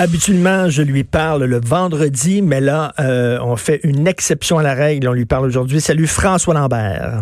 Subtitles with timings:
[0.00, 4.72] Habituellement, je lui parle le vendredi, mais là, euh, on fait une exception à la
[4.72, 5.06] règle.
[5.06, 5.78] On lui parle aujourd'hui.
[5.82, 7.20] Salut François Lambert.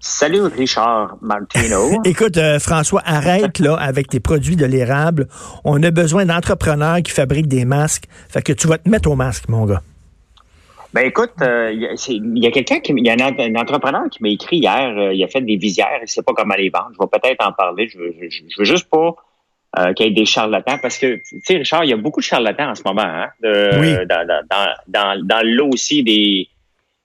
[0.00, 2.00] Salut Richard Martino.
[2.06, 5.28] Écoute, euh, François, arrête là avec tes produits de l'érable.
[5.64, 8.04] On a besoin d'entrepreneurs qui fabriquent des masques.
[8.30, 9.82] Fait que tu vas te mettre au masque, mon gars.
[10.94, 14.30] Ben écoute, euh, il y a, quelqu'un qui, il y a un, entrepreneur qui m'a
[14.30, 15.12] écrit hier.
[15.12, 16.00] il a fait des visières.
[16.00, 16.92] Il sait pas comment les vendre.
[16.94, 17.86] Je vais peut-être en parler.
[17.86, 19.14] Je veux, je veux juste pas
[19.78, 20.78] euh, qu'il y ait des charlatans.
[20.80, 23.02] Parce que, tu sais, Richard, il y a beaucoup de charlatans en ce moment.
[23.02, 23.94] Hein, oui.
[24.06, 26.48] Dans, dans, dans, dans l'eau aussi, des,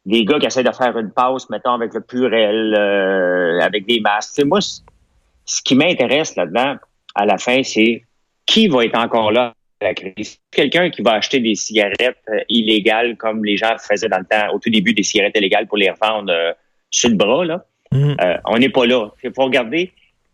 [0.06, 4.00] des gars qui essaient de faire une passe, mettons, avec le purel, euh, avec des
[4.00, 4.36] masques.
[4.36, 6.76] Tu sais, moi, ce qui m'intéresse là-dedans,
[7.16, 8.04] à la fin, c'est
[8.46, 10.40] qui va être encore là à la crise?
[10.52, 14.54] Quelqu'un qui va acheter des cigarettes euh, illégales comme les gens faisaient dans le temps,
[14.54, 16.54] au tout début, des cigarettes illégales pour les revendre euh,
[16.90, 17.66] sur le bras, là.
[17.92, 18.14] Mm.
[18.46, 19.10] on n'est pas là.
[19.24, 19.92] Il faut regarder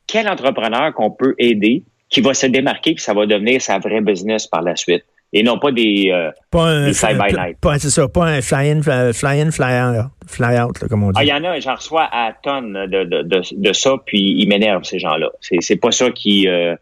[0.07, 1.83] quel entrepreneur qu'on peut aider
[2.15, 5.03] qui va se démarquer, puis ça va devenir sa vraie business par la suite.
[5.33, 7.57] Et non pas des, euh, pas un, fly-by-night.
[7.77, 11.19] C'est ça, pas un fly-in, fly-in, fly-out, fly comme on dit.
[11.19, 14.33] Ah, il y en a, j'en reçois à tonnes de, de, de, de ça, puis
[14.37, 15.29] ils m'énervent, ces gens-là.
[15.41, 16.47] C'est pas ça qui...
[16.47, 16.75] Euh,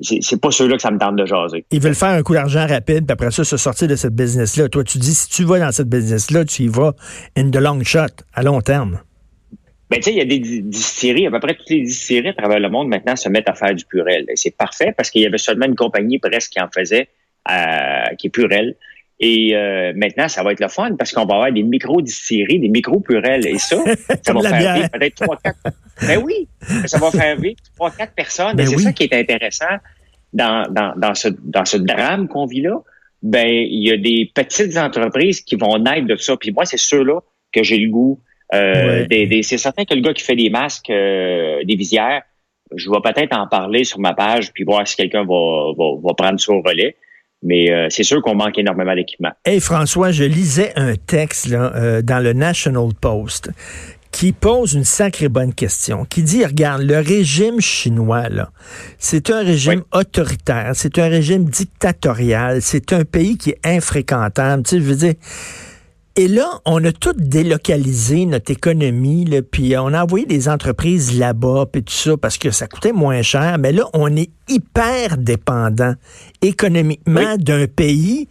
[0.00, 1.64] c'est pas ceux-là que ça me tente de jaser.
[1.72, 4.68] Ils veulent faire un coup d'argent rapide, puis après ça, se sortir de cette business-là.
[4.68, 6.92] Toi, tu dis, si tu vas dans cette business-là, tu y vas
[7.36, 9.00] in the long shot, à long terme.
[9.90, 12.34] Ben, tu sais, il y a des distilleries, à peu près toutes les distilleries à
[12.34, 14.26] travers le monde maintenant se mettent à faire du purel.
[14.28, 17.08] Et c'est parfait parce qu'il y avait seulement une compagnie presque qui en faisait,
[17.50, 18.76] euh, qui est purel.
[19.20, 22.68] Et euh, maintenant, ça va être le fun parce qu'on va avoir des micro-distilleries, des
[22.68, 23.46] micro-purels.
[23.46, 23.76] Et ça,
[24.22, 25.58] ça va faire vivre peut-être trois, quatre.
[26.06, 26.46] Ben oui,
[26.86, 28.54] ça va faire vivre trois, quatre personnes.
[28.54, 29.78] Ben et c'est ça qui est intéressant
[30.32, 32.80] dans, dans, dans, ce, dans ce drame qu'on vit là.
[33.22, 36.36] Ben, il y a des petites entreprises qui vont naître de ça.
[36.36, 37.20] Puis moi, c'est ceux-là
[37.52, 38.20] que j'ai le goût
[38.54, 39.06] euh,
[39.42, 42.22] c'est certain que le gars qui fait des masques, euh, des visières,
[42.74, 46.38] je vais peut-être en parler sur ma page puis voir si quelqu'un va, va, prendre
[46.38, 46.96] ça au relais.
[47.42, 49.30] Mais euh, c'est sûr qu'on manque énormément d'équipement.
[49.44, 53.50] Hey François, je lisais un texte là, dans le National Post
[54.10, 58.50] qui pose une sacrée bonne question, qui dit, regarde, le régime chinois, là,
[58.98, 64.62] c'est un régime autoritaire, c'est un régime dictatorial, c'est un pays qui est infréquentable.
[64.62, 65.14] Tu sais, je veux dire,
[66.18, 71.16] et là, on a tout délocalisé notre économie, là, puis on a envoyé des entreprises
[71.16, 73.56] là-bas, puis tout ça, parce que ça coûtait moins cher.
[73.60, 75.94] Mais là, on est hyper dépendant
[76.42, 78.26] économiquement d'un pays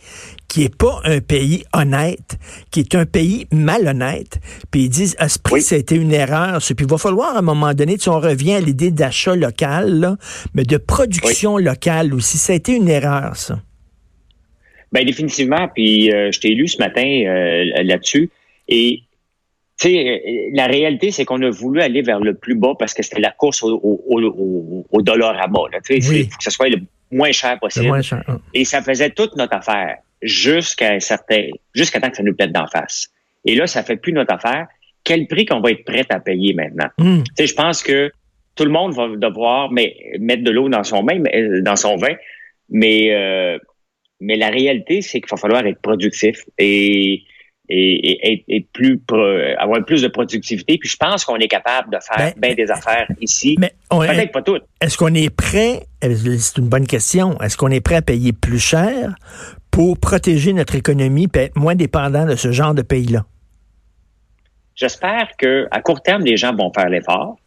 [0.50, 2.38] qui est pas un pays honnête,
[2.72, 4.42] qui est un pays malhonnête.
[4.70, 6.60] Puis ils disent, à ce prix, ça a été une erreur.
[6.60, 10.18] Puis il va falloir à un moment donné, si on revient à l'idée d'achat local,
[10.54, 13.62] mais de production locale aussi, ça a été une erreur, ça.
[14.92, 15.68] Ben définitivement.
[15.74, 18.30] Puis euh, je t'ai lu ce matin euh, là-dessus.
[18.68, 19.02] Et
[19.80, 23.04] tu sais, la réalité, c'est qu'on a voulu aller vers le plus bas parce que
[23.04, 25.66] c'était la course au, au, au, dollar à bas.
[25.86, 26.80] Tu sais, faut que ce soit le
[27.12, 27.88] moins cher possible.
[27.88, 28.24] Moins cher.
[28.28, 28.40] Hein.
[28.54, 32.52] Et ça faisait toute notre affaire jusqu'à un certain, jusqu'à temps que ça nous pète
[32.52, 33.10] d'en face.
[33.46, 34.68] Et là, ça fait plus notre affaire.
[35.04, 36.90] Quel prix qu'on va être prêt à payer maintenant?
[36.98, 37.24] Hmm.
[37.24, 38.12] Tu sais, je pense que
[38.56, 41.22] tout le monde va devoir mais, mettre de l'eau dans son vin,
[41.62, 42.16] dans son vin,
[42.70, 43.58] mais euh,
[44.20, 47.24] mais la réalité, c'est qu'il va falloir être productif et,
[47.70, 49.00] et, et, plus
[49.58, 50.78] avoir plus de productivité.
[50.78, 53.58] Puis je pense qu'on est capable de faire ben, bien des affaires ici.
[53.60, 54.64] Mais Peut-être pas toutes.
[54.82, 55.86] Est-ce qu'on est prêt?
[56.02, 57.40] C'est une bonne question.
[57.42, 59.16] Est-ce qu'on est prêt à payer plus cher
[59.72, 63.26] pour protéger notre économie et être moins dépendant de ce genre de pays-là?
[64.76, 67.38] J'espère que à court terme, les gens vont faire l'effort.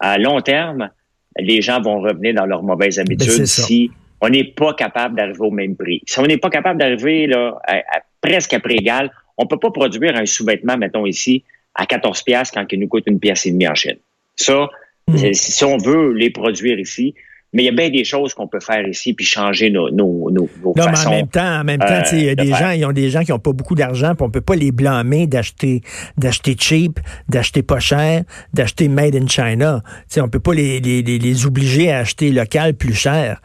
[0.00, 0.90] À long terme,
[1.38, 5.40] les gens vont revenir dans leurs mauvaises ben, habitudes si on n'est pas capable d'arriver
[5.40, 6.02] au même prix.
[6.06, 7.82] Si on n'est pas capable d'arriver là à,
[8.20, 11.44] presque à prix égal, on peut pas produire un sous-vêtement, mettons ici,
[11.74, 13.98] à 14 pièces quand il nous coûte une pièce et demie en Chine.
[14.36, 14.68] Ça,
[15.06, 15.32] hmm.
[15.32, 17.14] si on veut les produire ici,
[17.52, 20.30] mais il y a bien des choses qu'on peut faire ici puis changer nos, nos,
[20.30, 22.70] nos, non, Mais en même temps, en même temps, il y a euh, des gens,
[22.70, 25.26] ils ont des gens qui n'ont pas beaucoup d'argent, puis on peut pas les blâmer
[25.26, 25.80] d'acheter,
[26.18, 29.82] d'acheter cheap, d'acheter pas cher, d'acheter made in China.
[30.08, 33.40] sais, on peut pas les, les, les, obliger à acheter local plus cher.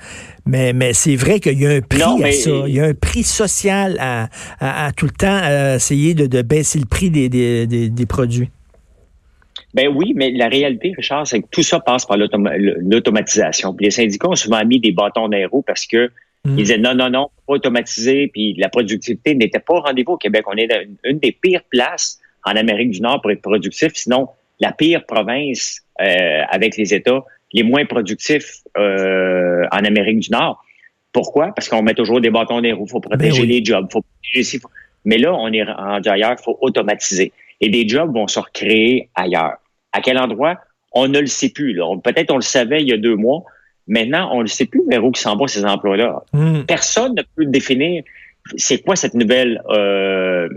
[0.45, 2.51] Mais, mais c'est vrai qu'il y a un prix à ça.
[2.67, 4.27] Il y a un prix social à,
[4.59, 8.05] à, tout le temps à essayer de, de baisser le prix des, des, des, des
[8.05, 8.49] produits.
[9.73, 13.75] Ben oui, mais la réalité, Richard, c'est que tout ça passe par l'automatisation.
[13.79, 16.11] les syndicats ont souvent mis des bâtons dans les roues parce que
[16.45, 20.17] Ils disaient non, non, non, pas automatisé, puis la productivité n'était pas au rendez-vous au
[20.17, 20.43] Québec.
[20.47, 24.27] On est dans une, des pires places en Amérique du Nord pour être productif, sinon
[24.59, 27.23] la pire province euh, avec les États
[27.53, 30.63] les moins productifs euh, en Amérique du Nord.
[31.11, 31.53] Pourquoi?
[31.55, 32.85] Parce qu'on met toujours des bâtons des roues.
[32.87, 33.47] Il faut protéger Ben oui.
[33.47, 33.87] les jobs.
[33.91, 34.59] Faut protéger,
[35.05, 36.35] Mais là, on est rendu ailleurs.
[36.39, 37.31] Il faut automatiser.
[37.61, 39.57] Et des jobs vont se recréer ailleurs.
[39.93, 40.57] À quel endroit?
[40.91, 41.79] On ne le sait plus.
[42.03, 43.43] Peut-être on le savait il y a deux mois.
[43.87, 46.23] Maintenant, on ne sait plus vers où s'en vont ces emplois-là.
[46.33, 46.65] Hum.
[46.65, 48.03] Personne ne peut définir
[48.57, 50.49] c'est quoi cette nouvelle euh,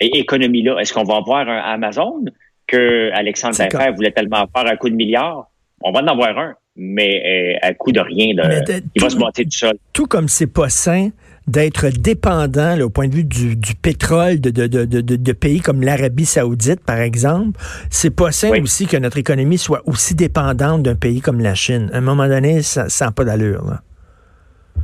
[0.00, 0.78] économie-là.
[0.80, 2.24] Est-ce qu'on va avoir un Amazon
[2.66, 5.48] que Alexandre Taillefer voulait tellement faire à coup de milliards?
[5.82, 8.34] On va en avoir un, mais euh, à coup de rien.
[8.34, 9.78] De- il va se bâtir tout seul.
[9.92, 11.10] Tout comme c'est pas sain
[11.50, 15.32] d'être dépendant là, au point de vue du, du pétrole de, de, de, de, de
[15.32, 17.58] pays comme l'Arabie saoudite, par exemple,
[17.90, 18.60] c'est pas sain Oui.
[18.60, 21.90] aussi que notre économie soit aussi dépendante d'un pays comme la Chine.
[21.92, 23.64] À un moment donné, ça n'a pas d'allure.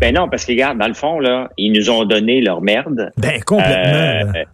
[0.01, 3.11] Ben non, parce que regarde, dans le fond, là, ils nous ont donné leur merde.
[3.17, 4.33] Ben, complètement.
[4.37, 4.45] Euh,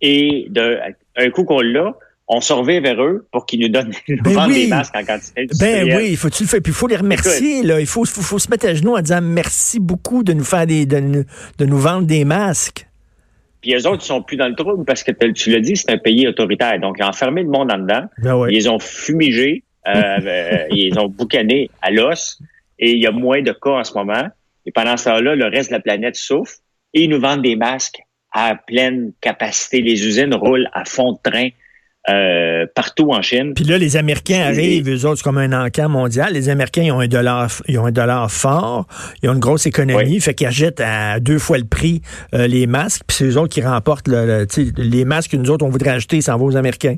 [0.00, 0.78] et de
[1.16, 1.94] un coup qu'on l'a,
[2.32, 4.64] on surveille vers eux pour qu'ils nous donnent Ben oui.
[4.64, 5.46] des masques en quantité.
[5.60, 6.62] Ben oui, faut tu le faire.
[6.62, 7.62] Puis il faut les remercier.
[7.62, 7.78] Là.
[7.78, 10.66] Il faut, faut, faut se mettre à genoux en disant merci beaucoup de nous faire
[10.66, 11.24] des, de,
[11.58, 12.86] de nous vendre des masques.
[13.60, 15.90] Puis eux autres, ils sont plus dans le trouble parce que tu l'as dit, c'est
[15.90, 16.80] un pays autoritaire.
[16.80, 18.06] Donc, ils ont enfermé le monde en dedans.
[18.18, 18.46] Ben.
[18.50, 19.92] Ils ont fumigés, euh,
[20.26, 22.40] euh, ils ont boucanés à l'os.
[22.78, 24.26] Et il y a moins de cas en ce moment.
[24.66, 26.54] Et pendant ce temps-là, le reste de la planète souffre.
[26.94, 28.00] Et ils nous vendent des masques
[28.32, 29.80] à pleine capacité.
[29.82, 31.48] Les usines roulent à fond de train
[32.10, 33.54] euh, partout en Chine.
[33.54, 36.32] Puis là, les Américains Et- arrivent, eux autres, comme un encamp mondial.
[36.32, 38.86] Les Américains, ils ont un dollar, ils ont un dollar fort,
[39.22, 40.20] ils ont une grosse économie, Oui.
[40.20, 42.02] fait qu'ils achètent à deux fois le prix
[42.34, 45.50] euh, les masques, puis c'est eux autres qui remportent le, le- les masques que nous
[45.50, 46.96] autres, on voudrait acheter, ça en va aux Américains.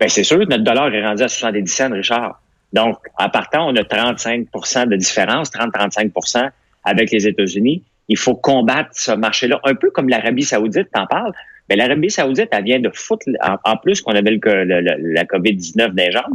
[0.00, 2.40] Ben, c'est sûr, notre dollar est rendu à 70 cents, Richard.
[2.72, 6.48] Donc, en partant, on a 35% de différence, 30-35%
[6.84, 7.82] avec les États-Unis.
[8.08, 11.32] Il faut combattre ce marché-là, un peu comme l'Arabie saoudite, t'en parles.
[11.68, 15.12] Mais l'Arabie saoudite, elle vient de foutre, en, en plus qu'on avait le, le- le-
[15.12, 16.34] la COVID-19 des jambes,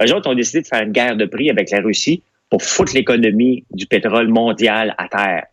[0.00, 2.94] eux autres ont décidé de faire une guerre de prix avec la Russie pour foutre
[2.94, 5.46] l'économie du pétrole mondial à terre.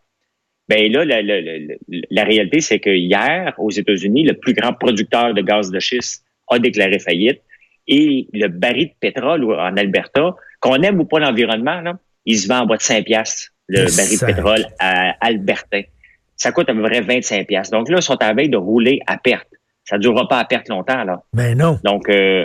[0.68, 1.74] Ben là, la, la- la-
[2.10, 6.24] la réalité, c'est que hier, aux États-Unis, le plus grand producteur de gaz de schiste
[6.48, 7.40] a déclaré faillite.
[7.88, 12.48] Et le baril de pétrole en Alberta, qu'on aime ou pas l'environnement, là, il se
[12.48, 15.82] vend en bas de 5 piastres, le baril de pétrole à Albertain.
[16.36, 17.76] Ça coûte à peu près 25 piastres.
[17.76, 19.48] Donc là, ils sont à la veille de rouler à perte.
[19.84, 21.22] Ça ne durera pas à perte longtemps, là.
[21.32, 21.78] Ben non.
[21.84, 22.44] Donc, euh,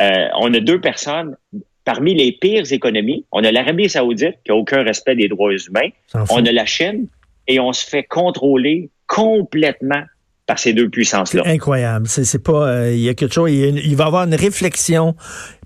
[0.00, 1.36] euh, on a deux personnes
[1.84, 3.26] parmi les pires économies.
[3.32, 5.88] On a l'Arabie saoudite qui a aucun respect des droits humains.
[6.30, 7.06] On a la Chine
[7.46, 10.02] et on se fait contrôler complètement
[10.46, 11.42] par ces deux puissances-là.
[11.46, 12.06] Incroyable.
[12.06, 15.14] C'est, pas, euh, il y a quelque chose, il va y avoir une réflexion,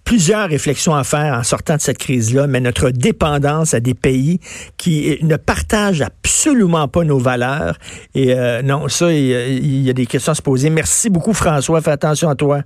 [0.08, 4.40] plusieurs réflexions à faire en sortant de cette crise-là, mais notre dépendance à des pays
[4.78, 7.76] qui euh, ne partagent absolument pas nos valeurs.
[8.14, 10.70] Et euh, non, ça, il y, a, des questions à se poser.
[10.70, 11.82] Merci beaucoup, François.
[11.82, 12.62] Fais attention à toi.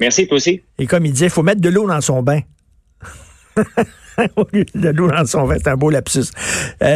[0.00, 0.60] Merci, toi aussi.
[0.78, 2.40] Et comme il disait, il faut mettre de l'eau dans son bain.
[4.74, 6.26] De l'eau dans son vin, c'est un beau lapsus.
[6.82, 6.92] Euh,